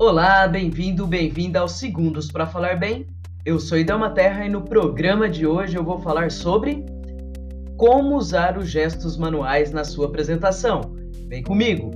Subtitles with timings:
[0.00, 3.04] Olá, bem-vindo, bem-vinda aos Segundos para Falar Bem.
[3.44, 6.86] Eu sou Idama Terra e no programa de hoje eu vou falar sobre
[7.76, 10.94] como usar os gestos manuais na sua apresentação.
[11.26, 11.90] Vem comigo!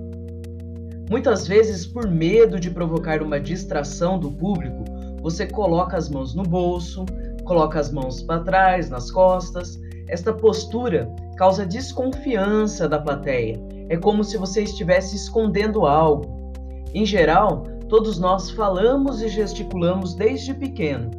[1.08, 4.82] Muitas vezes, por medo de provocar uma distração do público,
[5.22, 7.06] você coloca as mãos no bolso,
[7.44, 9.80] coloca as mãos para trás, nas costas.
[10.08, 13.60] Esta postura causa desconfiança da plateia.
[13.88, 16.50] É como se você estivesse escondendo algo.
[16.92, 21.10] Em geral, Todos nós falamos e gesticulamos desde pequeno.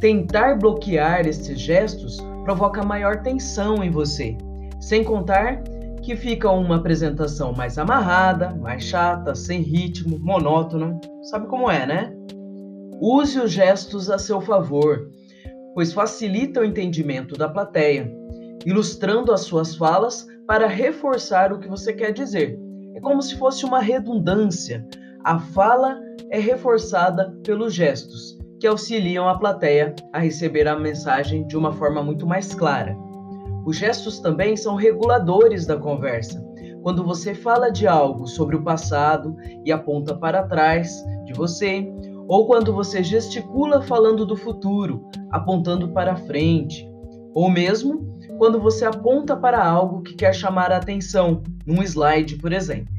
[0.00, 4.38] Tentar bloquear estes gestos provoca maior tensão em você,
[4.78, 5.60] sem contar
[6.00, 11.00] que fica uma apresentação mais amarrada, mais chata, sem ritmo, monótona.
[11.22, 12.14] Sabe como é, né?
[13.00, 15.10] Use os gestos a seu favor,
[15.74, 18.08] pois facilita o entendimento da plateia,
[18.64, 22.56] ilustrando as suas falas para reforçar o que você quer dizer.
[22.94, 24.86] É como se fosse uma redundância,
[25.24, 25.98] a fala
[26.30, 32.02] é reforçada pelos gestos, que auxiliam a plateia a receber a mensagem de uma forma
[32.02, 32.96] muito mais clara.
[33.64, 36.42] Os gestos também são reguladores da conversa.
[36.82, 40.90] Quando você fala de algo sobre o passado e aponta para trás
[41.24, 41.86] de você,
[42.26, 46.88] ou quando você gesticula falando do futuro, apontando para frente,
[47.34, 52.52] ou mesmo quando você aponta para algo que quer chamar a atenção, num slide, por
[52.52, 52.97] exemplo.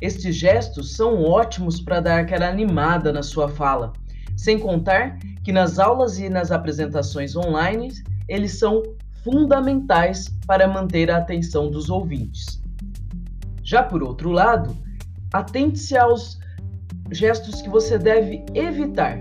[0.00, 3.92] Estes gestos são ótimos para dar aquela animada na sua fala,
[4.36, 7.90] sem contar que nas aulas e nas apresentações online
[8.28, 8.82] eles são
[9.24, 12.62] fundamentais para manter a atenção dos ouvintes.
[13.64, 14.76] Já por outro lado,
[15.32, 16.38] atente-se aos
[17.10, 19.18] gestos que você deve evitar.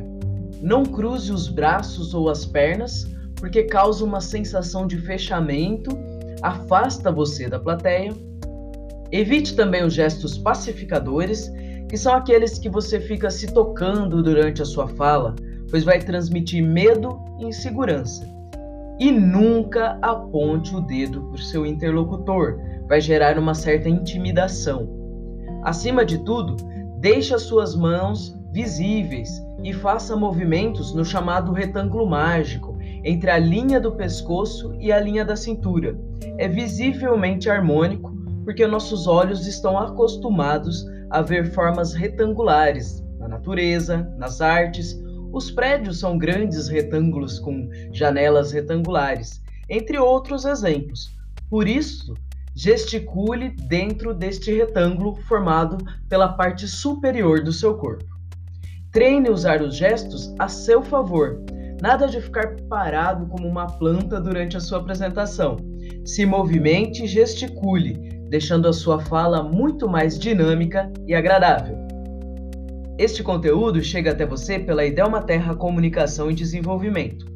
[0.61, 3.05] Não cruze os braços ou as pernas,
[3.35, 5.89] porque causa uma sensação de fechamento,
[6.41, 8.13] afasta você da plateia
[9.11, 11.51] Evite também os gestos pacificadores,
[11.87, 15.35] que são aqueles que você fica se tocando durante a sua fala,
[15.69, 18.27] pois vai transmitir medo e insegurança.
[18.99, 24.89] E nunca aponte o dedo para o seu interlocutor, vai gerar uma certa intimidação.
[25.63, 26.55] Acima de tudo,
[26.99, 29.29] deixe as suas mãos visíveis
[29.63, 35.23] e faça movimentos no chamado retângulo mágico, entre a linha do pescoço e a linha
[35.23, 35.97] da cintura.
[36.37, 38.16] É visivelmente harmônico
[38.47, 44.97] porque nossos olhos estão acostumados a ver formas retangulares na natureza, nas artes.
[45.33, 51.13] Os prédios são grandes retângulos com janelas retangulares, entre outros exemplos.
[51.49, 52.13] Por isso,
[52.55, 55.77] gesticule dentro deste retângulo formado
[56.07, 58.05] pela parte superior do seu corpo.
[58.93, 61.43] Treine usar os gestos a seu favor.
[61.81, 65.57] Nada de ficar parado como uma planta durante a sua apresentação.
[66.05, 71.77] Se movimente e gesticule, deixando a sua fala muito mais dinâmica e agradável.
[72.97, 77.27] Este conteúdo chega até você pela Idelma Terra Comunicação e Desenvolvimento.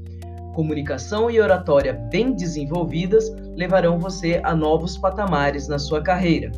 [0.55, 6.51] Comunicação e oratória bem desenvolvidas levarão você a novos patamares na sua carreira.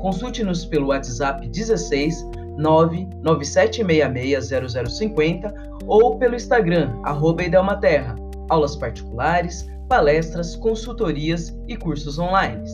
[0.00, 2.24] Consulte-nos pelo WhatsApp 16
[2.56, 5.52] 997660050
[5.86, 8.16] ou pelo Instagram, arroba Idelmaterra.
[8.48, 12.64] Aulas particulares, palestras, consultorias e cursos online.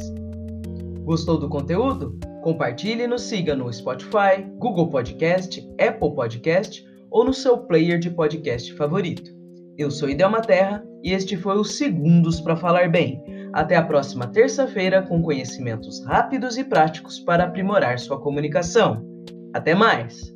[1.05, 2.19] Gostou do conteúdo?
[2.43, 8.11] Compartilhe e nos siga no Spotify, Google Podcast, Apple Podcast ou no seu player de
[8.11, 9.31] podcast favorito.
[9.77, 13.23] Eu sou Idelma Terra e este foi o Segundos para Falar Bem.
[13.53, 19.05] Até a próxima terça-feira com conhecimentos rápidos e práticos para aprimorar sua comunicação.
[19.53, 20.33] Até mais!